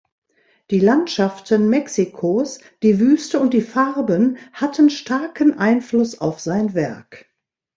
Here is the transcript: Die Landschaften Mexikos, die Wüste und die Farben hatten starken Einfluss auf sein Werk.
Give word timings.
Die 0.71 0.79
Landschaften 0.79 1.69
Mexikos, 1.69 2.57
die 2.81 2.99
Wüste 2.99 3.39
und 3.39 3.53
die 3.53 3.61
Farben 3.61 4.37
hatten 4.51 4.89
starken 4.89 5.59
Einfluss 5.59 6.19
auf 6.19 6.39
sein 6.39 6.73
Werk. 6.73 7.29